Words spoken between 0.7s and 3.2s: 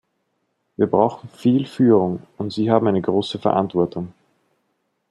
Wir brauchen viel Führung, und Sie haben eine